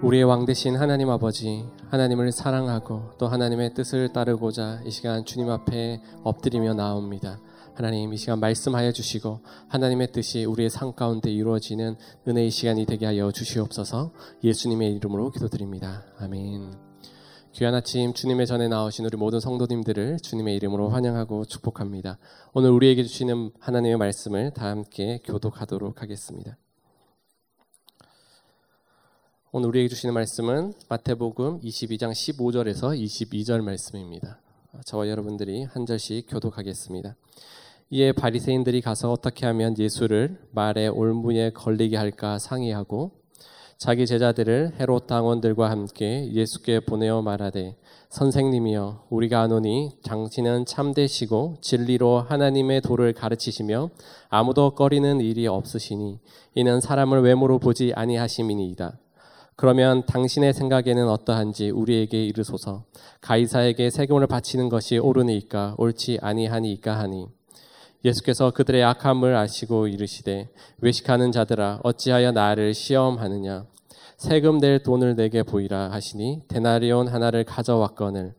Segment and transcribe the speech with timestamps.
[0.00, 6.00] 우리의 왕 대신 하나님 아버지, 하나님을 사랑하고 또 하나님의 뜻을 따르고자 이 시간 주님 앞에
[6.22, 7.40] 엎드리며 나옵니다.
[7.74, 11.96] 하나님 이 시간 말씀하여 주시고 하나님의 뜻이 우리의 삶 가운데 이루어지는
[12.28, 14.12] 은혜의 시간이 되게 하여 주시옵소서
[14.44, 16.04] 예수님의 이름으로 기도드립니다.
[16.18, 16.74] 아멘.
[17.54, 22.18] 귀한 아침 주님의 전에 나오신 우리 모든 성도님들을 주님의 이름으로 환영하고 축복합니다.
[22.52, 26.56] 오늘 우리에게 주시는 하나님의 말씀을 다 함께 교독하도록 하겠습니다.
[29.58, 34.38] 오늘 우리에게 주시는 말씀은 마태복음 22장 15절에서 22절 말씀입니다.
[34.84, 37.16] 저와 여러분들이 한 절씩 교독하겠습니다.
[37.90, 43.10] 이에 바리새인들이 가서 어떻게 하면 예수를 말의 올무에 걸리게 할까 상의하고
[43.78, 47.76] 자기 제자들을 헤롯 당원들과 함께 예수께 보내어 말하되
[48.10, 53.90] 선생님이여 우리가 아노니 당신은 참되시고 진리로 하나님의 도를 가르치시며
[54.28, 56.20] 아무도 꺼리는 일이 없으시니
[56.54, 59.00] 이는 사람을 외모로 보지 아니하심이니이다.
[59.60, 62.84] 그러면 당신의 생각에는 어떠한지 우리에게 이르소서.
[63.20, 67.26] 가이사에게 세금을 바치는 것이 옳으니까 옳지 아니하니까 하니.
[68.04, 70.48] 예수께서 그들의 악함을 아시고 이르시되
[70.80, 73.66] 외식하는 자들아 어찌하여 나를 시험하느냐
[74.16, 78.34] 세금 낼 돈을 내게 보이라 하시니 데나리온 하나를 가져왔거늘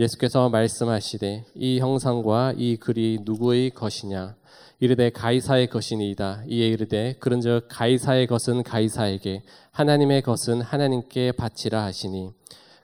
[0.00, 4.34] 예수께서 말씀하시되 이 형상과 이 글이 누구의 것이냐
[4.78, 6.44] 이르되 가이사의 것이니이다.
[6.48, 12.30] 이에 이르되 그런즉 가이사의 것은 가이사에게 하나님의 것은 하나님께 바치라 하시니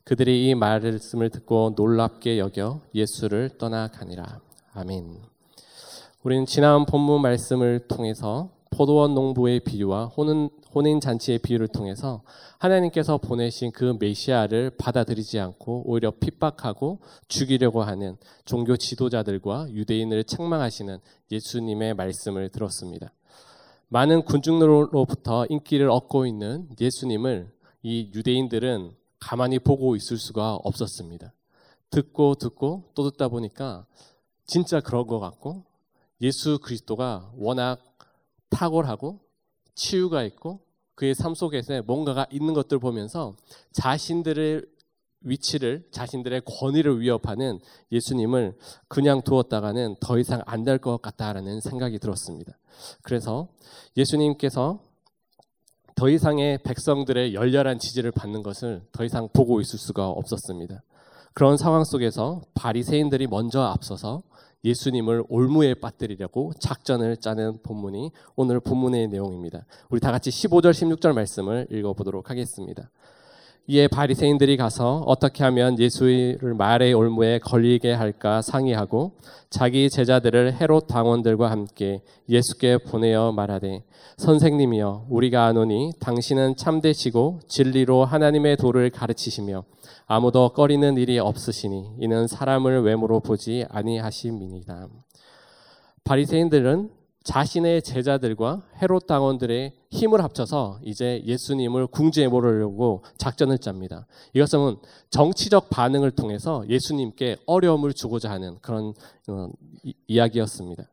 [0.05, 4.41] 그들이 이 말씀을 듣고 놀랍게 여겨 예수를 떠나가니라.
[4.75, 5.17] 아멘.
[6.22, 10.11] 우리는 지난 본문 말씀을 통해서 포도원 농부의 비유와
[10.77, 12.22] 혼인 잔치의 비유를 통해서
[12.58, 20.98] 하나님께서 보내신 그 메시아를 받아들이지 않고 오히려 핍박하고 죽이려고 하는 종교 지도자들과 유대인을 책망하시는
[21.32, 23.10] 예수님의 말씀을 들었습니다.
[23.88, 27.50] 많은 군중으로부터 인기를 얻고 있는 예수님을
[27.82, 31.32] 이 유대인들은 가만히 보고 있을 수가 없었습니다.
[31.88, 33.86] 듣고 듣고 또 듣다 보니까
[34.44, 35.64] 진짜 그런 것 같고
[36.20, 37.81] 예수 그리스도가 워낙
[38.50, 39.20] 탁월하고
[39.75, 40.66] 치유가 있고
[40.97, 43.37] 그의 삶 속에서 뭔가가 있는 것들 보면서
[43.73, 44.62] 자신들의
[45.23, 47.59] 위치를 자신들의 권위를 위협하는
[47.93, 48.57] 예수님을
[48.89, 52.59] 그냥 두었다가는 더 이상 안 될 것 같다라는 생각이 들었습니다.
[53.03, 53.49] 그래서
[53.97, 54.81] 예수님께서
[55.95, 60.83] 더 이상의 백성들의 열렬한 지지를 받는 것을 더 이상 보고 있을 수가 없었습니다.
[61.33, 64.23] 그런 상황 속에서 바리새인들이 먼저 앞서서
[64.66, 69.65] 예수님을 올무에 빠뜨리려고 작전을 짜는 본문이 오늘 본문의 내용입니다.
[69.88, 72.91] 우리 다 같이 15절 16절 말씀을 읽어 보도록 하겠습니다.
[73.69, 79.16] 이에 바리새인들이 가서 어떻게 하면 예수를 말의 올무에 걸리게 할까 상의하고
[79.50, 83.82] 자기 제자들을 헤롯 당원들과 함께 예수께 보내어 말하되
[84.19, 89.65] 선생님이여 우리가 아노니 당신은 참되시고 진리로 하나님의 도를 가르치시며
[90.06, 94.87] 아무도 꺼리는 일이 없으시니 이는 사람을 외모로 보지 아니하심이니라.
[96.04, 96.91] 바리새인들은
[97.26, 104.06] 자신의 제자들과 헤롯 당원들의 힘을 합쳐서 이제 예수님을 궁지에 몰으려고 작전을 짭니다.
[104.32, 104.76] 이것은
[105.10, 108.94] 정치적 반응을 통해서 예수님께 어려움을 주고자 하는 그런
[109.28, 109.48] 어,
[110.06, 110.84] 이야기였습니다.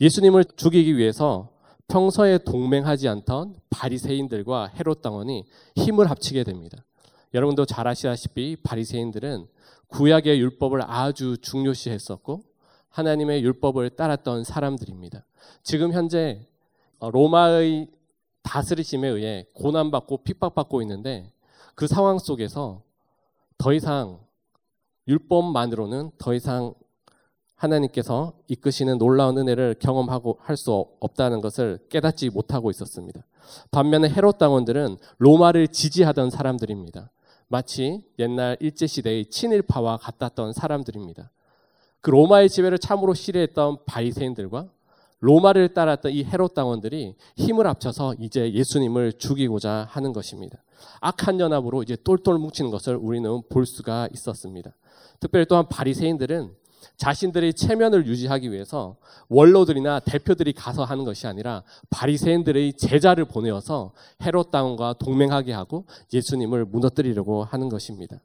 [0.00, 1.50] 예수님을 죽이기 위해서
[1.86, 5.44] 평소에 동맹하지 않던 바리새인들과 헤롯 당원이
[5.76, 6.84] 힘을 합치게 됩니다.
[7.32, 9.46] 여러분도 잘 아시다시피 바리새인들은
[9.86, 12.49] 구약의 율법을 아주 중요시했었고
[12.90, 15.24] 하나님의 율법을 따랐던 사람들입니다.
[15.62, 16.46] 지금 현재
[16.98, 17.88] 어, 로마의
[18.42, 21.32] 다스리심에 의해 고난받고 핍박받고 있는데
[21.74, 22.82] 그 상황 속에서
[23.58, 24.18] 더 이상
[25.08, 26.74] 율법만으로는 더 이상
[27.56, 33.24] 하나님께서 이끄시는 놀라운 은혜를 경험하고 할 수 없다는 것을 깨닫지 못하고 있었습니다.
[33.70, 37.10] 반면에 헤롯 당원들은 로마를 지지하던 사람들입니다.
[37.48, 41.30] 마치 옛날 일제 시대의 친일파와 같았던 사람들입니다.
[42.00, 44.68] 그 로마의 지배를 참으로 싫어했던 바리새인들과
[45.20, 50.62] 로마를 따랐던 이 헤롯 당원들이 힘을 합쳐서 이제 예수님을 죽이고자 하는 것입니다.
[51.00, 54.74] 악한 연합으로 이제 똘똘 뭉치는 것을 우리는 볼 수가 있었습니다.
[55.20, 56.54] 특별히 또한 바리새인들은
[56.96, 58.96] 자신들의 체면을 유지하기 위해서
[59.28, 63.92] 원로들이나 대표들이 가서 하는 것이 아니라 바리새인들의 제자를 보내어서
[64.22, 68.16] 헤롯 당원과 동맹하게 하고 예수님을 무너뜨리려고 하는 것입니다.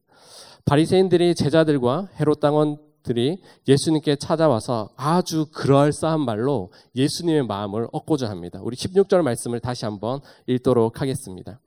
[0.64, 3.38] 바리새인들이 제자들과 헤롯 당원 들이
[3.68, 8.60] 예수님께 찾아와서 아주 그럴싸한 말로 예수님의 마음을 얻고자 합니다.
[8.62, 11.60] 우리 16절 말씀을 다시 한번 읽도록 하겠습니다.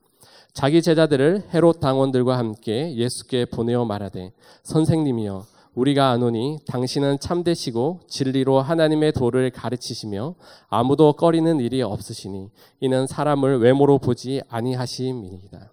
[0.53, 4.33] 자기 제자들을 헤롯 당원들과 함께 예수께 보내어 말하되
[4.65, 10.35] 선생님이여 우리가 아노니 당신은 참되시고 진리로 하나님의 도를 가르치시며
[10.69, 12.51] 아무도 꺼리는 일이 없으시니
[12.81, 15.71] 이는 사람을 외모로 보지 아니하심이니이다.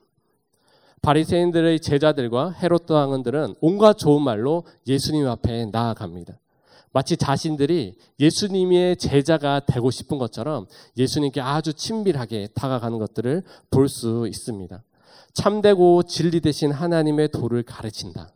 [1.05, 6.39] 바리새인들의 제자들과 헤롯 왕은들은 온갖 좋은 말로 예수님 앞에 나아갑니다.
[6.91, 10.65] 마치 자신들이 예수님의 제자가 되고 싶은 것처럼
[10.97, 14.81] 예수님께 아주 친밀하게 다가가는 것들을 볼 수 있습니다.
[15.33, 18.29] 참되고 진리 대신 하나님의 도를 가르친다.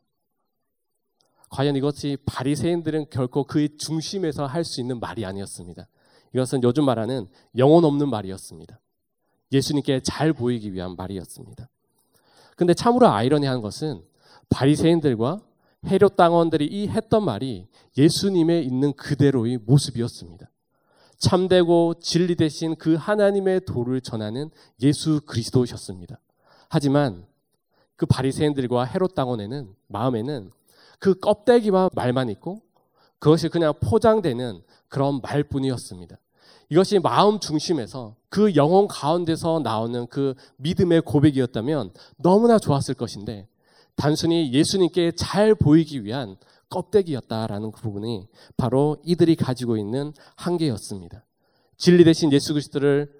[1.50, 5.88] 과연 이것이 바리새인들은 결코 그의 중심에서 할 수 있는 말이 아니었습니다.
[6.36, 7.25] 이것은 요즘 말하는
[7.57, 8.80] 영혼 없는 말이었습니다.
[9.51, 11.68] 예수님께 잘 보이기 위한 말이었습니다.
[12.59, 14.03] 근데 참으로 아이러니한 것은
[14.50, 15.39] 바리새인들과
[15.88, 20.50] 헤롯 당원들이 이 했던 말이 예수님의 있는 그대로의 모습이었습니다.
[21.19, 24.50] 참되고 진리 대신 그 하나님의 도를 전하는
[24.81, 26.19] 예수 그리스도셨습니다.
[26.67, 27.25] 하지만
[27.95, 30.51] 그 바리새인들과 헤롯 당원에는 마음에는
[31.00, 32.61] 그 껍데기와 말만 있고
[33.19, 36.17] 그것이 그냥 포장되는 그런 말뿐이었습니다.
[36.69, 43.48] 이것이 마음 중심에서 그 영혼 가운데서 나오는 그 믿음의 고백이었다면 너무나 좋았을 것인데
[43.95, 46.38] 단순히 예수님께 잘 보이기 위한
[46.69, 51.25] 껍데기였다라는 그 부분이 바로 이들이 가지고 있는 한계였습니다.
[51.77, 53.12] 진리 대신 예수 그리스도를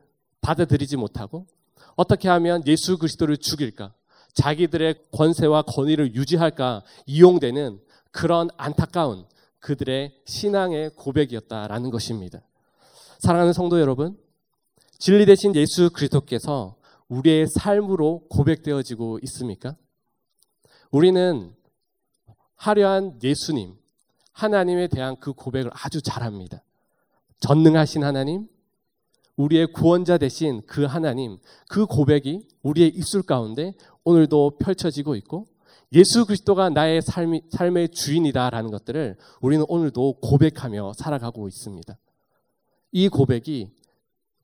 [0.42, 1.48] 받아들이지 못하고
[1.96, 3.94] 어떻게 하면 예수 그리스도를 죽일까?
[4.34, 7.80] 자기들의 권세와 권위를 유지할까 이용되는
[8.12, 9.25] 그런 안타까운
[9.60, 12.42] 그들의 신앙의 고백이었다라는 것입니다.
[13.19, 14.18] 사랑하는 성도 여러분,
[14.98, 16.77] 진리 대신 예수 그리스도께서
[17.10, 19.75] 우리의 삶으로 고백되어지고 있습니까?
[20.89, 21.54] 우리는
[22.56, 23.75] 화려한 예수님,
[24.31, 26.63] 하나님에 대한 그 고백을 아주 잘합니다.
[27.42, 28.48] 전능하신 하나님,
[29.36, 33.74] 우리의 구원자 되신 그 하나님, 그 고백이 우리의 입술 가운데
[34.06, 35.45] 오늘도 펼쳐지고 있고
[35.92, 41.98] 예수 그리스도가 나의 삶이, 삶의 주인이다라는 것들을 우리는 오늘도 고백하며 살아가고 있습니다.
[42.91, 43.69] 이 고백이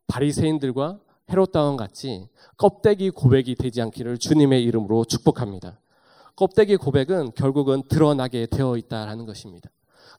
[0.08, 1.00] 바리새인들과
[1.30, 2.28] 헤롯 당원 같이
[2.58, 5.80] 껍데기 고백이 되지 않기를 주님의 이름으로 축복합니다.
[6.36, 9.70] 껍데기 고백은 결국은 드러나게 되어 있다라는 것입니다.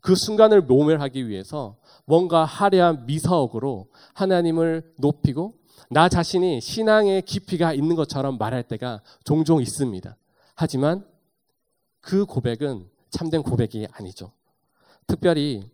[0.00, 5.55] 그 순간을 모멸하기 위해서 뭔가 화려한 미사옥으로 하나님을 높이고
[5.90, 10.17] 나 자신이 신앙의 깊이가 있는 것처럼 말할 때가 종종 있습니다.
[10.55, 11.06] 하지만
[12.00, 14.32] 그 고백은 참된 고백이 아니죠.
[15.06, 15.69] 특별히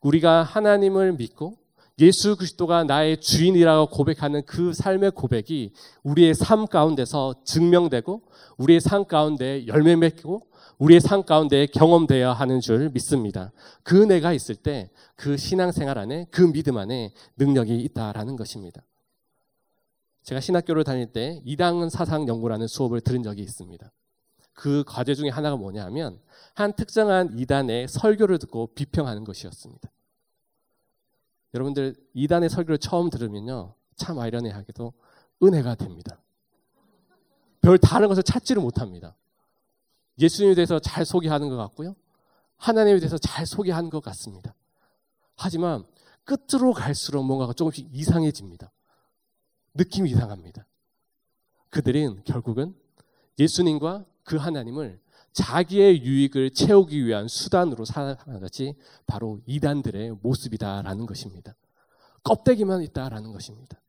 [0.00, 1.56] 우리가 하나님을 믿고
[2.00, 5.72] 예수 그리스도가 나의 주인이라고 고백하는 그 삶의 고백이
[6.04, 8.22] 우리의 삶 가운데서 증명되고
[8.56, 10.46] 우리의 삶 가운데 열매 맺고
[10.78, 13.50] 우리의 삶 가운데 경험되어야 하는 줄 믿습니다.
[13.82, 18.84] 그 은혜가 있을 때 그 신앙생활 안에 그 믿음 안에 능력이 있다라는 것입니다.
[20.22, 23.90] 제가 신학교를 다닐 때 이당 사상 연구라는 수업을 들은 적이 있습니다.
[24.54, 26.20] 그 과제 중에 하나가 뭐냐면
[26.54, 29.90] 한 특정한 이단의 설교를 듣고 비평하는 것이었습니다.
[31.54, 33.74] 여러분들 이단의 설교를 처음 들으면요.
[33.96, 34.92] 참 아이러니하게도
[35.42, 36.20] 은혜가 됩니다.
[37.60, 39.16] 별 다른 것을 찾지를 못합니다.
[40.18, 41.94] 예수님에 대해서 잘 소개하는 것 같고요.
[42.56, 44.54] 하나님에 대해서 잘 소개하는 것 같습니다.
[45.36, 45.84] 하지만
[46.24, 48.70] 끝으로 갈수록 뭔가가 조금씩 이상해집니다.
[49.74, 50.66] 느낌이 이상합니다.
[51.70, 52.74] 그들은 결국은
[53.38, 55.00] 예수님과 그 하나님을
[55.32, 58.74] 자기의 유익을 채우기 위한 수단으로 살아가는 것이
[59.06, 61.54] 바로 이단들의 모습이다라는 것입니다.
[62.24, 63.80] 껍데기만 있다라는 것입니다.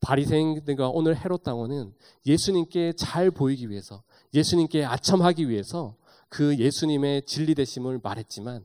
[0.00, 1.92] 바리새인들과 오늘 헤롯 당원은
[2.26, 4.02] 예수님께 잘 보이기 위해서
[4.34, 5.96] 예수님께 아첨하기 위해서
[6.28, 8.64] 그 예수님의 진리 되심을 말했지만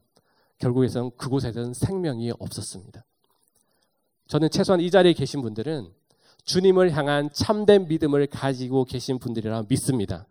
[0.60, 3.04] 결국에선 그곳에는 생명이 없었습니다.
[4.28, 5.92] 저는 최소한 이 자리에 계신 분들은
[6.44, 10.28] 주님을 향한 참된 믿음을 가지고 계신 분들이라 믿습니다.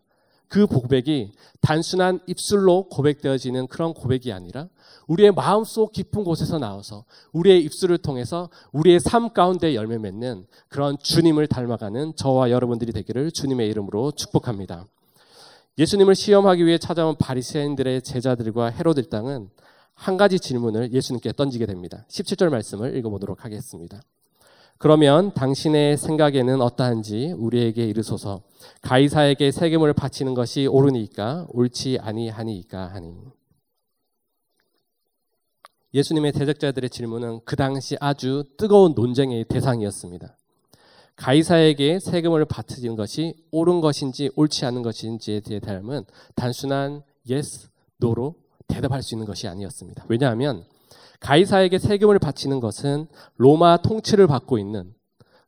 [0.51, 1.31] 그 고백이
[1.61, 4.69] 단순한 입술로 고백되어지는 그런 고백이 아니라
[5.07, 11.47] 우리의 마음속 깊은 곳에서 나와서 우리의 입술을 통해서 우리의 삶 가운데 열매 맺는 그런 주님을
[11.47, 14.87] 닮아가는 저와 여러분들이 되기를 주님의 이름으로 축복합니다.
[15.79, 19.51] 예수님을 시험하기 위해 찾아온 바리새인들의 제자들과 헤로들 땅은
[19.95, 22.05] 한 가지 질문을 예수님께 던지게 됩니다.
[22.09, 24.01] 17절 말씀을 읽어보도록 하겠습니다.
[24.81, 28.41] 그러면 당신의 생각에는 어떠한지 우리에게 이르소서
[28.81, 33.15] 가이사에게 세금을 바치는 것이 옳으니까 옳지 아니하니까 하니
[35.93, 40.35] 예수님의 대적자들의 질문은 그 당시 아주 뜨거운 논쟁의 대상이었습니다.
[41.17, 47.69] 가이사에게 세금을 바치는 것이 옳은 것인지 옳지 않은 것인지에 대해 대함은 단순한 yes,
[48.03, 50.07] no로 대답할 수 있는 것이 아니었습니다.
[50.09, 50.65] 왜냐하면
[51.21, 54.93] 가이사에게 세금을 바치는 것은 로마 통치를 받고 있는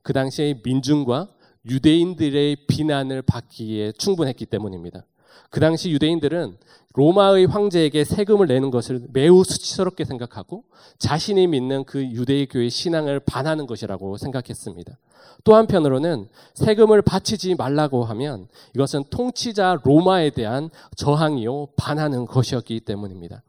[0.02, 1.28] 그 당시의 민중과
[1.66, 5.04] 유대인들의 비난을 받기에 충분했기 때문입니다.
[5.50, 6.56] 그 당시 유대인들은
[6.94, 10.64] 로마의 황제에게 세금을 내는 것을 매우 수치스럽게 생각하고
[10.98, 14.98] 자신이 믿는 그 유대의 교회 신앙을 반하는 것이라고 생각했습니다.
[15.44, 23.42] 또 한편으로는 세금을 바치지 말라고 하면 이것은 통치자 로마에 대한 저항이요 반하는 것이었기 때문입니다.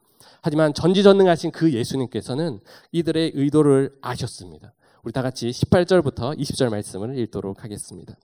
[0.44, 2.60] 하지만 전지전능하신 그 예수님께서는
[2.92, 4.74] 이들의 의도를 아셨습니다.
[5.02, 8.14] 우리 다 같이 18절부터 20절 말씀을 읽도록 하겠습니다.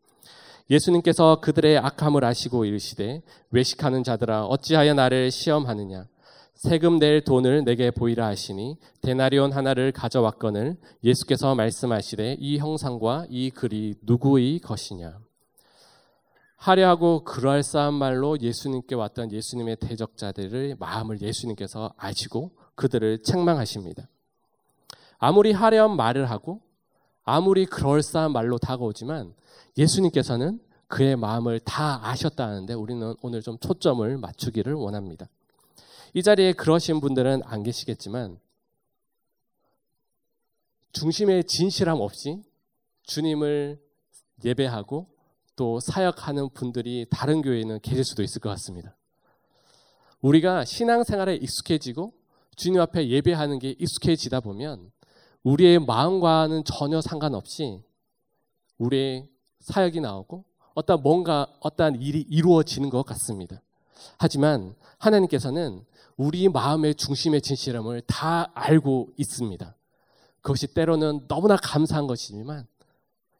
[0.68, 3.22] 예수님께서 그들의 악함을 아시고 이르시되
[3.52, 6.08] 외식하는 자들아 어찌하여 나를 시험하느냐
[6.56, 13.94] 세금 낼 돈을 내게 보이라 하시니 데나리온 하나를 가져왔거늘 예수께서 말씀하시되 이 형상과 이 글이
[14.02, 15.20] 누구의 것이냐
[16.60, 24.06] 하려하고 그럴싸한 말로 예수님께 왔던 예수님의 대적자들의 마음을 예수님께서 아시고 그들을 책망하십니다.
[25.18, 26.60] 아무리 화려한 말을 하고
[27.24, 29.34] 아무리 그럴싸한 말로 다가오지만
[29.78, 35.28] 예수님께서는 그의 마음을 다 아셨다는데 우리는 오늘 좀 초점을 맞추기를 원합니다.
[36.12, 38.38] 이 자리에 그러신 분들은 안 계시겠지만
[40.92, 42.42] 중심의 진실함 없이
[43.04, 43.80] 주님을
[44.44, 45.19] 예배하고
[45.60, 48.96] 또 사역하는 분들이 다른 교회에는 계실 수도 있을 것 같습니다.
[50.22, 52.14] 우리가 신앙생활에 익숙해지고
[52.56, 54.90] 주님 앞에 예배하는 게 익숙해지다 보면
[55.42, 57.82] 우리의 마음과는 전혀 상관없이
[58.78, 63.60] 우리의 사역이 나오고 어떤 뭔가 어떠한 일이 이루어지는 것 같습니다.
[64.16, 65.84] 하지만 하나님께서는
[66.16, 69.76] 우리 마음의 중심의 진실함을 다 알고 있습니다.
[70.40, 72.66] 그것이 때로는 너무나 감사한 것이지만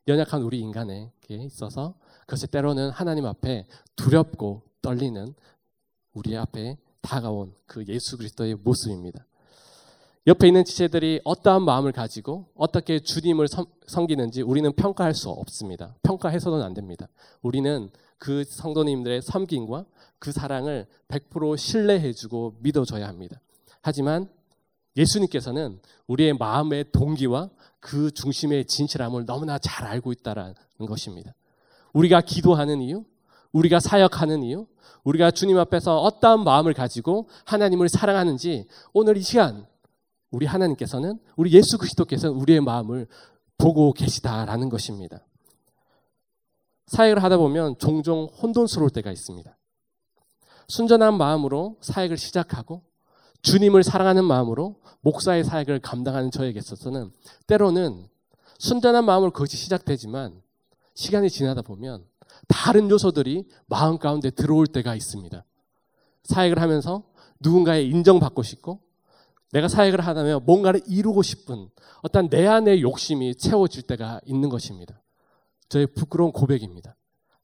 [0.06, 1.94] 연약한 우리 인간에게 있어서
[2.30, 5.34] 그것이 때로는 하나님 앞에 두렵고 떨리는
[6.12, 9.26] 우리 앞에 다가온 그 예수 그리스도의 모습입니다.
[10.28, 13.49] 옆에 있는 지체들이 어떠한 마음을 가지고 어떻게 주님을
[13.88, 15.96] 섬기는지 우리는 평가할 수 없습니다.
[16.04, 17.08] 평가해서는 안 됩니다.
[17.42, 19.87] 우리는 그 성도님들의 섬김과
[20.20, 23.40] 그 사랑을 100% 신뢰해주고 믿어줘야 합니다.
[23.82, 24.28] 하지만
[24.96, 30.54] 예수님께서는 우리의 마음의 동기와 그 중심의 진실함을 너무나 잘 알고 있다는
[30.87, 31.34] 것입니다.
[31.92, 33.04] 우리가 기도하는 이유,
[33.52, 34.66] 우리가 사역하는 이유,
[35.04, 39.66] 우리가 주님 앞에서 어떠한 마음을 가지고 하나님을 사랑하는지 오늘 이 시간
[40.30, 43.06] 우리 하나님께서는 우리 예수 그리스도께서는 우리의 마음을
[43.59, 45.25] 보고 계시다라는 것입니다.
[46.87, 49.56] 사역을 하다 보면 종종 혼돈스러울 때가 있습니다.
[50.68, 52.82] 순전한 마음으로 사역을 시작하고
[53.42, 57.11] 주님을 사랑하는 마음으로 목사의 사역을 감당하는 저에게 있어서는
[57.47, 58.09] 때로는
[58.59, 60.42] 순전한 마음으로 그것이 시작되지만
[61.00, 62.04] 시간이 지나다 보면
[62.47, 65.42] 다른 요소들이 마음 가운데 들어올 때가 있습니다.
[66.25, 67.04] 사역을 하면서
[67.40, 68.80] 누군가의 인정받고 싶고
[69.52, 71.71] 내가 사역을 하다면 뭔가를 이루고 싶은
[72.02, 75.00] 어떤 내 안의 욕심이 채워질 때가 있는 것입니다.
[75.71, 76.95] 저의 부끄러운 고백입니다.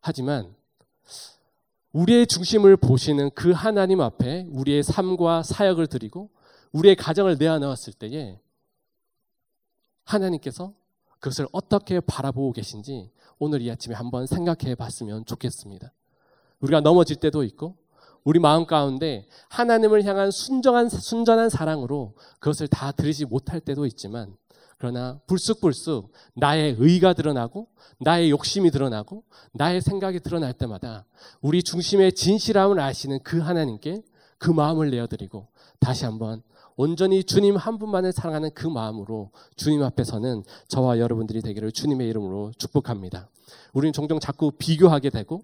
[0.03, 0.55] 하지만
[1.93, 6.29] 우리의 중심을 보시는 그 하나님 앞에 우리의 삶과 사역을 드리고
[6.73, 8.39] 우리의 가정을 내어놓았을 때에
[10.05, 10.75] 하나님께서
[11.21, 15.93] 그것을 어떻게 바라보고 계신지 오늘 이 아침에 한번 생각해 봤으면 좋겠습니다.
[16.61, 17.77] 우리가 넘어질 때도 있고
[18.25, 24.37] 우리 마음 가운데 하나님을 향한 순정한, 순전한 사랑으로 그것을 다 드리지 못할 때도 있지만
[24.79, 27.69] 그러나 불쑥불쑥 나의 의가 드러나고
[28.01, 31.07] 나의 욕심이 드러나고 나의 생각이 드러날 때마다
[31.41, 34.03] 우리 중심의 진실함을 아시는 그 하나님께
[34.39, 36.43] 그 마음을 내어드리고 다시 한번
[36.77, 43.29] 온전히 주님 한 분만을 사랑하는 그 마음으로 주님 앞에서는 저와 여러분들이 되기를 주님의 이름으로 축복합니다.
[43.73, 45.43] 우리는 종종 자꾸 비교하게 되고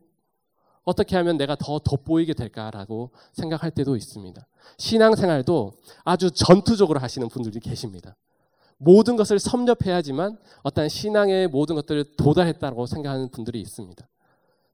[0.85, 4.47] 어떻게 하면 내가 더 돋보이게 될까라고 생각할 때도 있습니다.
[4.79, 5.73] 신앙생활도
[6.05, 8.17] 아주 전투적으로 하시는 분들이 계십니다.
[8.77, 14.07] 모든 것을 섭렵해야지만 어떤 신앙의 모든 것들을 도달했다고 생각하는 분들이 있습니다.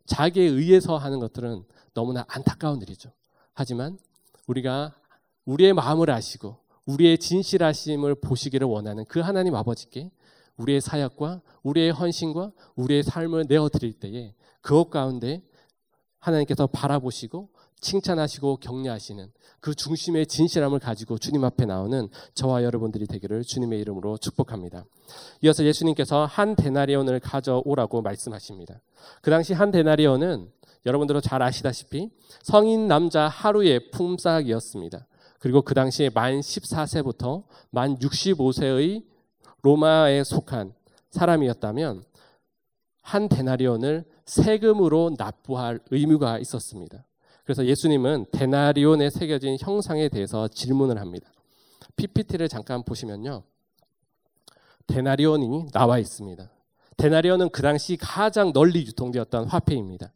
[0.06, 3.10] 자기에 의해서 하는 것들은 너무나 안타까운 일이죠.
[3.52, 3.98] 하지만
[4.46, 4.94] 우리가
[5.48, 10.10] 우리의 마음을 아시고 우리의 진실하심을 보시기를 원하는 그 하나님 아버지께
[10.58, 15.42] 우리의 사역과 우리의 헌신과 우리의 삶을 내어드릴 때에 그것 가운데
[16.18, 17.48] 하나님께서 바라보시고
[17.80, 24.84] 칭찬하시고 격려하시는 그 중심의 진실함을 가지고 주님 앞에 나오는 저와 여러분들이 되기를 주님의 이름으로 축복합니다.
[25.42, 28.80] 이어서 예수님께서 한 데나리온을 가져오라고 말씀하십니다.
[29.22, 30.50] 그 당시 한 데나리온은
[30.84, 32.10] 여러분들도 잘 아시다시피
[32.42, 35.06] 성인 남자 하루의 품삯이었습니다.
[35.38, 39.04] 그리고 그 당시에 만 14세부터 만 65세의
[39.62, 40.74] 로마에 속한
[41.10, 42.04] 사람이었다면
[43.02, 47.04] 한 데나리온을 세금으로 납부할 의무가 있었습니다.
[47.44, 51.30] 그래서 예수님은 데나리온에 새겨진 형상에 대해서 질문을 합니다.
[51.96, 53.42] PPT를 잠깐 보시면요.
[54.86, 56.50] 데나리온이 나와 있습니다.
[56.98, 60.12] 데나리온은 그 당시 가장 널리 유통되었던 화폐입니다.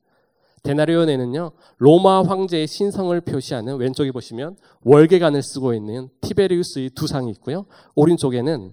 [0.63, 8.73] 데나리온에는요 로마 황제의 신성을 표시하는 왼쪽에 보시면 월계관을 쓰고 있는 티베리우스의 두 상이 있고요 오른쪽에는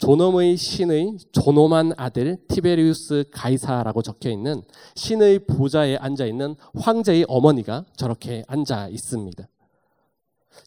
[0.00, 4.62] 존엄의 신의 존엄한 아들 티베리우스 가이사라고 적혀 있는
[4.94, 9.46] 신의 보좌에 앉아 있는 황제의 어머니가 저렇게 앉아 있습니다.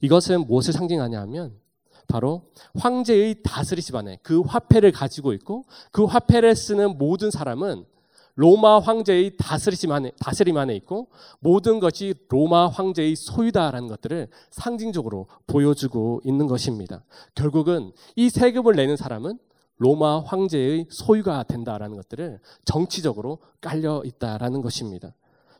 [0.01, 1.60] 이것은 무엇을 상징하냐 하면
[2.08, 2.43] 바로
[2.77, 7.86] 황제의 다스리 집 안에 그 화폐를 가지고 있고 그 화폐를 쓰는 모든 사람은
[8.35, 11.07] 로마 황제의 다스림 안에, 다스림 안에 있고
[11.39, 17.03] 모든 것이 로마 황제의 소유다라는 것들을 상징적으로 보여주고 있는 것입니다.
[17.35, 19.37] 결국은 이 세금을 내는 사람은
[19.77, 25.13] 로마 황제의 소유가 된다라는 것들을 정치적으로 깔려 있다라는 것입니다.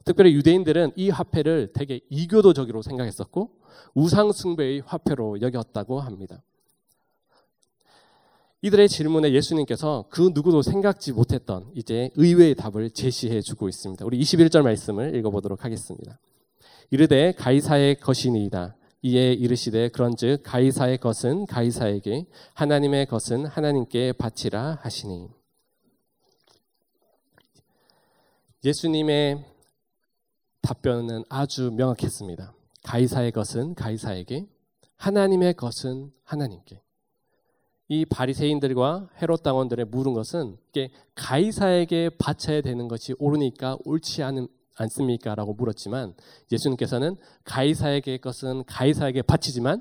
[0.06, 3.52] 특별히 유대인들은 이 화폐를 되게 이교도적으로 생각했었고
[3.94, 6.42] 우상숭배의 화폐로 여겼다고 합니다.
[8.64, 14.06] 이들의 질문에 예수님께서 그 누구도 생각지 못했던 이제 의외의 답을 제시해 주고 있습니다.
[14.06, 16.18] 우리 21절 말씀을 읽어보도록 하겠습니다.
[16.90, 18.78] 이르되 가이사의 것이니이다.
[19.02, 25.28] 이에 이르시되 그런즉 가이사의 것은 가이사에게 하나님의 것은 하나님께 바치라 하시니
[28.64, 29.44] 예수님의
[30.62, 32.56] 답변은 아주 명확했습니다.
[32.84, 34.48] 가이사의 것은 가이사에게
[34.96, 36.82] 하나님의 것은 하나님께
[37.94, 45.54] 이 바리새인들과 헤롯 당원들의 물은 것은 이게 가이사에게 바쳐야 되는 것이 옳으니까 옳지 않은 않습니까?라고
[45.54, 46.16] 물었지만
[46.52, 49.80] 예수님께서는 가이사에게 것은 가이사에게 바치지만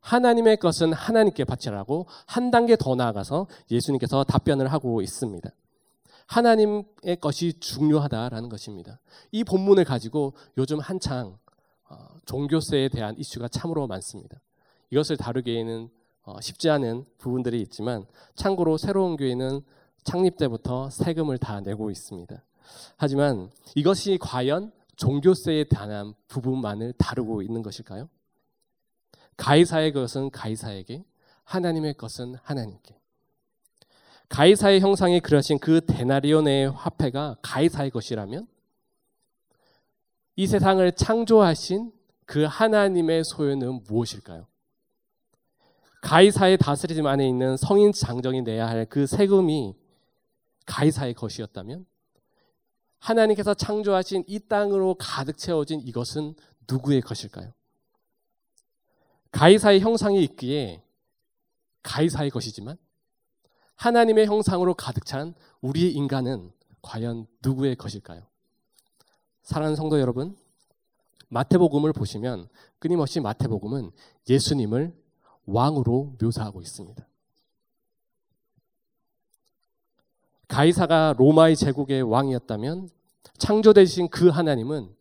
[0.00, 5.48] 하나님의 것은 하나님께 바치라고 한 단계 더 나아가서 예수님께서 답변을 하고 있습니다.
[6.26, 9.00] 하나님의 것이 중요하다라는 것입니다.
[9.32, 11.38] 이 본문을 가지고 요즘 한창
[11.88, 14.42] 어, 종교세에 대한 이슈가 참으로 많습니다.
[14.90, 15.88] 이것을 다루기에는
[16.22, 19.62] 어, 쉽지 않은 부분들이 있지만 참고로 새로운 교회는
[20.04, 22.42] 창립 때부터 세금을 다 내고 있습니다.
[22.96, 28.08] 하지만 이것이 과연 종교세에 대한 부분만을 다루고 있는 것일까요?
[29.36, 31.02] 가이사의 것은 가이사에게,
[31.44, 33.00] 하나님의 것은 하나님께.
[34.28, 38.46] 가이사의 형상이 그려진 그 데나리온의 화폐가 가이사의 것이라면
[40.36, 41.92] 이 세상을 창조하신
[42.26, 44.46] 그 하나님의 소유는 무엇일까요?
[46.00, 49.74] 가이사의 다스림 안에 있는 성인 장정이 내야 할 그 세금이
[50.66, 51.86] 가이사의 것이었다면
[52.98, 56.34] 하나님께서 창조하신 이 땅으로 가득 채워진 이것은
[56.68, 57.52] 누구의 것일까요?
[59.32, 60.82] 가이사의 형상이 있기에
[61.82, 62.76] 가이사의 것이지만
[63.76, 68.22] 하나님의 형상으로 가득 찬 우리의 인간은 과연 누구의 것일까요?
[69.42, 70.36] 사랑하는 성도 여러분,
[71.28, 73.90] 마태복음을 보시면 끊임없이 마태복음은
[74.28, 74.94] 예수님을
[75.46, 77.06] 왕으로 묘사하고 있습니다.
[80.48, 82.88] 가이사가 로마의 제국의 왕이었다면
[83.38, 84.94] 창조되신 그 하나님은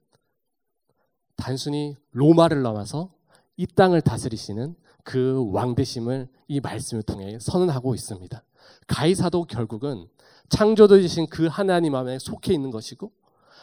[1.35, 3.11] 단순히 로마를 넘어서
[3.57, 8.43] 이 땅을 다스리시는 그 왕되심을 이 말씀을 통해 선언하고 있습니다.
[8.87, 10.07] 가이사도 결국은
[10.49, 13.11] 창조되신 그 하나님 안에 속해 있는 것이고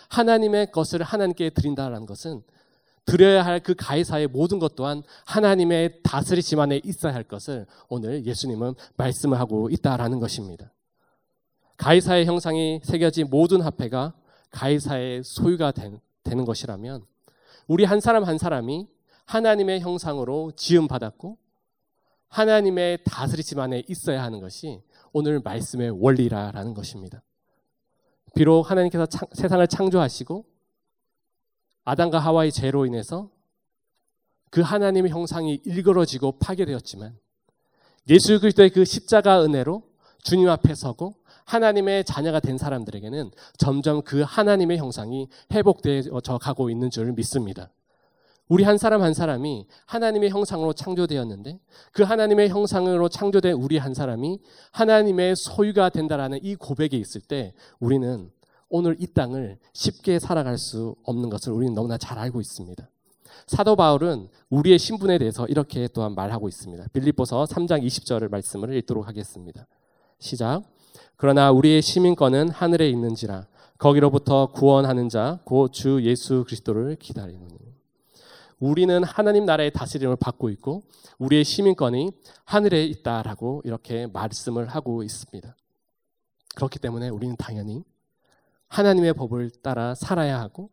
[0.09, 2.43] 하나님의 것을 하나님께 드린다라는 것은
[3.07, 8.75] 드려야 할 그 가해사의 모든 것 또한 하나님의 다스리심 안에 있어야 할 것을 오늘 예수님은
[8.97, 10.73] 말씀을 하고 있다라는 것입니다.
[11.79, 14.15] 가해사의 형상이 새겨진 모든 화폐가
[14.51, 17.05] 가해사의 소유가 된, 되는 것이라면
[17.67, 18.89] 우리 한 사람 한 사람이
[19.25, 21.39] 하나님의 형상으로 지음 받았고
[22.29, 27.23] 하나님의 다스리심 안에 있어야 하는 것이 오늘 말씀의 원리라라는 것입니다.
[28.35, 30.45] 비록 하나님께서 창, 세상을 창조하시고
[31.87, 33.31] 아담과 하와의 죄로 인해서
[34.51, 37.17] 그 하나님의 형상이 일그러지고 파괴되었지만
[38.11, 39.83] 예수 그리스도의 그 십자가 은혜로
[40.23, 47.13] 주님 앞에 서고 하나님의 자녀가 된 사람들에게는 점점 그 하나님의 형상이 회복되어 가고 있는 줄
[47.13, 47.71] 믿습니다.
[48.49, 51.61] 우리 한 사람 한 사람이 하나님의 형상으로 창조되었는데
[51.93, 54.41] 그 하나님의 형상으로 창조된 우리 한 사람이
[54.73, 58.31] 하나님의 소유가 된다라는 이 고백이 있을 때 우리는
[58.69, 62.89] 오늘 이 땅을 쉽게 살아갈 수 없는 것을 우리는 너무나 잘 알고 있습니다.
[63.47, 66.89] 사도 바울은 우리의 신분에 대해서 이렇게 또한 말하고 있습니다.
[66.93, 69.67] 빌립보서 3장 20절을 말씀을 읽도록 하겠습니다.
[70.19, 70.63] 시작.
[71.17, 73.47] 그러나 우리의 시민권은 하늘에 있는지라
[73.79, 77.57] 거기로부터 구원하는 자 곧 주 예수 그리스도를 기다리노니.
[78.59, 80.83] 우리는 하나님 나라의 다스림을 받고 있고
[81.19, 82.11] 우리의 시민권이
[82.45, 85.55] 하늘에 있다라고 이렇게 말씀을 하고 있습니다.
[86.55, 87.85] 그렇기 때문에 우리는 당연히
[88.77, 90.69] 하나님의 법을 따라 살아야 하고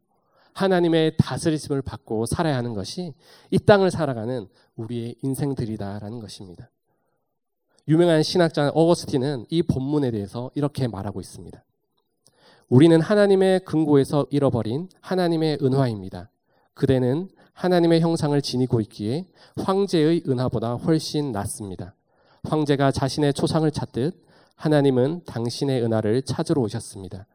[0.52, 3.14] 하나님의 다스리심을 받고 살아야 하는 것이
[3.50, 6.70] 이 땅을 살아가는 우리의 인생들이다라는 것입니다.
[7.88, 11.64] 유명한 신학자 어거스틴은 이 본문에 대해서 이렇게 말하고 있습니다.
[12.68, 16.30] 우리는 하나님의 근고에서 잃어버린 하나님의 은화입니다.
[16.74, 21.96] 그대는 하나님의 형상을 지니고 있기에 황제의 은하보다 훨씬 낫습니다.
[22.44, 24.22] 황제가 자신의 초상을 찾듯
[24.56, 27.28] 하나님은 당신의 은하를 찾으러 오셨습니다.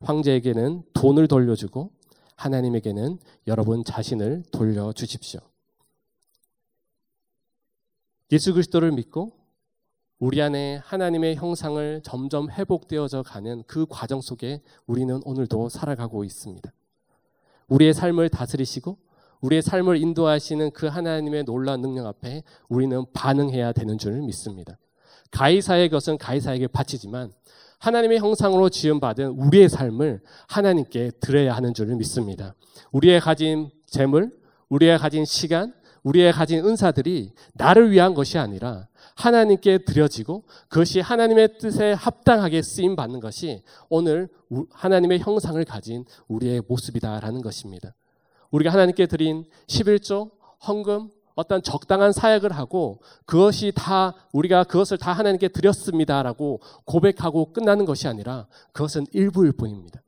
[0.00, 1.90] 황제에게는 돈을 돌려주고
[2.36, 5.40] 하나님에게는 여러분 자신을 돌려주십시오.
[8.32, 9.32] 예수 그리스도를 믿고
[10.18, 16.72] 우리 안에 하나님의 형상을 점점 회복되어져 가는 그 과정 속에 우리는 오늘도 살아가고 있습니다.
[17.68, 18.98] 우리의 삶을 다스리시고
[19.40, 24.78] 우리의 삶을 인도하시는 그 하나님의 놀라운 능력 앞에 우리는 반응해야 되는 줄 믿습니다.
[25.30, 27.32] 가이사의 것은 가이사에게 바치지만
[27.78, 32.54] 하나님의 형상으로 지음받은 우리의 삶을 하나님께 드려야 하는 줄 믿습니다.
[32.92, 34.32] 우리의 가진 재물,
[34.68, 38.86] 우리의 가진 시간, 우리의 가진 은사들이 나를 위한 것이 아니라
[39.16, 44.28] 하나님께 드려지고 그것이 하나님의 뜻에 합당하게 쓰임 받는 것이 오늘
[44.70, 47.94] 하나님의 형상을 가진 우리의 모습이다라는 것입니다.
[48.50, 50.30] 우리가 하나님께 드린 11조,
[50.66, 58.08] 헌금, 어떤 적당한 사역을 하고 그것이 다 우리가 그것을 다 하나님께 드렸습니다라고 고백하고 끝나는 것이
[58.08, 60.02] 아니라 그것은 일부일 뿐입니다.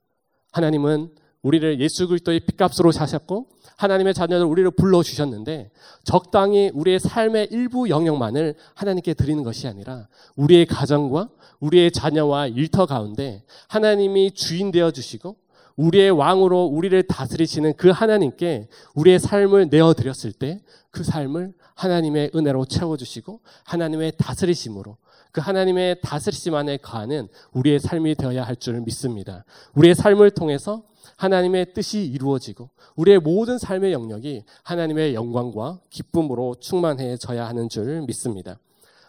[0.53, 1.11] 하나님은
[1.43, 5.71] 우리를 예수 그리스도의 핏값으로 사셨고 하나님의 자녀들 우리를 불러 주셨는데
[6.03, 11.29] 적당히 우리의 삶의 일부 영역만을 하나님께 드리는 것이 아니라 우리의 가정과
[11.61, 15.37] 우리의 자녀와 일터 가운데 하나님이 주인 되어 주시고
[15.79, 20.61] 우리의 왕으로 우리를 다스리시는 그 하나님께 우리의 삶을 내어 드렸을 때
[20.91, 24.97] 그 삶을 하나님의 은혜로 채워 주시고 하나님의 다스리심으로
[25.31, 29.45] 그 하나님의 다스리심 안에 거하는 우리의 삶이 되어야 할 줄 믿습니다.
[29.75, 30.83] 우리의 삶을 통해서
[31.17, 38.59] 하나님의 뜻이 이루어지고 우리의 모든 삶의 영역이 하나님의 영광과 기쁨으로 충만해져야 하는 줄 믿습니다.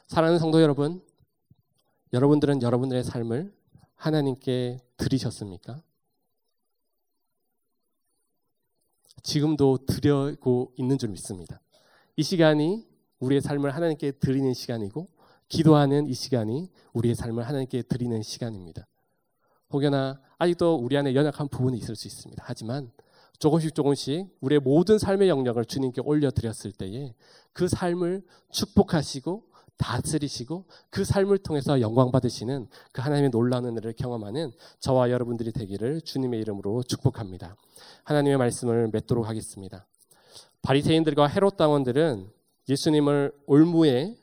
[0.08, 1.02] 사랑하는 성도 여러분,
[2.14, 3.52] 여러분들은 여러분들의 삶을
[3.96, 5.82] 하나님께 드리셨습니까?
[9.24, 11.62] 지금도 드리고 있는 줄 믿습니다.
[12.16, 12.88] 이 시간이
[13.20, 15.08] 우리의 삶을 하나님께 드리는 시간이고
[15.48, 18.88] 기도하는 이 시간이 우리의 삶을 하나님께 드리는 시간입니다.
[19.72, 22.44] 혹여나 아직도 우리 안에 연약한 부분이 있을 수 있습니다.
[22.46, 22.92] 하지만
[23.40, 27.14] 조금씩 조금씩 우리의 모든 삶의 영역을 주님께 올려드렸을 때에
[27.54, 29.49] 그 삶을 축복하시고
[29.80, 36.40] 다스리시고 그 삶을 통해서 영광 받으시는 그 하나님의 놀라운 은혜를 경험하는 저와 여러분들이 되기를 주님의
[36.42, 37.56] 이름으로 축복합니다.
[38.04, 39.88] 하나님의 말씀을 맺도록 하겠습니다.
[40.62, 42.30] 바리새인들과 헤롯 당원들은
[42.68, 44.18] 예수님을 올무에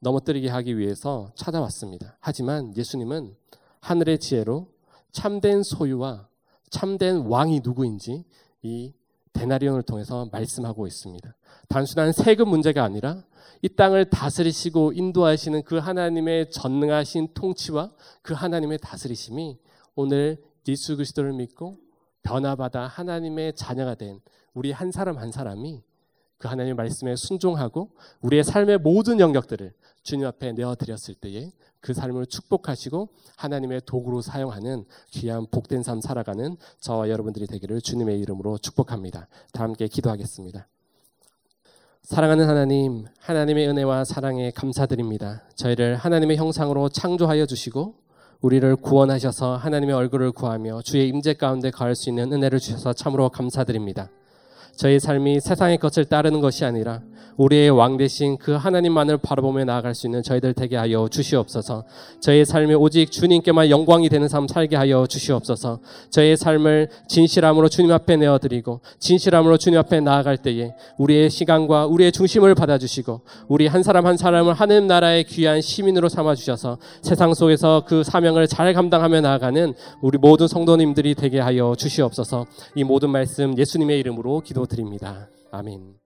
[0.00, 2.16] 넘어뜨리게 하기 위해서 찾아왔습니다.
[2.20, 3.36] 하지만 예수님은
[3.80, 4.72] 하늘의 지혜로
[5.10, 6.28] 참된 소유와
[6.70, 8.24] 참된 왕이 누구인지
[8.62, 8.92] 이
[9.38, 11.34] 데나리온을 통해서 말씀하고 있습니다.
[11.68, 13.22] 단순한 세금 문제가 아니라
[13.62, 19.58] 이 땅을 다스리시고 인도하시는 그 하나님의 전능하신 통치와 그 하나님의 다스리심이
[19.94, 21.78] 오늘 예수 그리스도를 믿고
[22.22, 24.20] 변화받아 하나님의 자녀가 된
[24.54, 25.82] 우리 한 사람 한 사람이
[26.38, 27.90] 그 하나님의 말씀에 순종하고
[28.22, 29.72] 우리의 삶의 모든 영역들을
[30.02, 37.08] 주님 앞에 내어드렸을 때에 그 삶을 축복하시고 하나님의 도구로 사용하는 귀한 복된 삶 살아가는 저와
[37.08, 39.28] 여러분들이 되기를 주님의 이름으로 축복합니다.
[39.52, 40.66] 다 함께 기도하겠습니다.
[42.02, 45.42] 사랑하는 하나님, 하나님의 은혜와 사랑에 감사드립니다.
[45.56, 47.96] 저희를 하나님의 형상으로 창조하여 주시고
[48.40, 54.08] 우리를 구원하셔서 하나님의 얼굴을 구하며 주의 임재 가운데 거할 수 있는 은혜를 주셔서 참으로 감사드립니다.
[54.78, 57.00] 저희 삶이 세상의 것을 따르는 것이 아니라
[57.38, 61.84] 우리의 왕 대신 그 하나님만을 바라보며 나아갈 수 있는 저희들 되게 하여 주시옵소서.
[62.20, 65.78] 저희의 삶이 오직 주님께만 영광이 되는 삶 살게 하여 주시옵소서.
[66.10, 72.56] 저희의 삶을 진실함으로 주님 앞에 내어드리고 진실함으로 주님 앞에 나아갈 때에 우리의 시간과 우리의 중심을
[72.56, 78.02] 받아주시고 우리 한 사람 한 사람을 하는 나라의 귀한 시민으로 삼아 주셔서 세상 속에서 그
[78.02, 82.46] 사명을 잘 감당하며 나아가는 우리 모든 성도님들이 되게 하여 주시옵소서.
[82.74, 85.28] 이 모든 말씀 예수님의 이름으로 기도 드립니다.
[85.50, 85.98] 아멘.